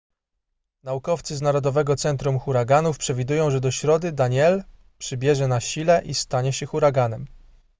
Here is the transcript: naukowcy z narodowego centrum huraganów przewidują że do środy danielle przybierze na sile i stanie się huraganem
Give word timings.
naukowcy 0.83 1.37
z 1.37 1.41
narodowego 1.41 1.95
centrum 1.95 2.39
huraganów 2.39 2.97
przewidują 2.97 3.51
że 3.51 3.61
do 3.61 3.71
środy 3.71 4.11
danielle 4.11 4.63
przybierze 4.97 5.47
na 5.47 5.59
sile 5.59 6.01
i 6.05 6.13
stanie 6.13 6.53
się 6.53 6.65
huraganem 6.65 7.27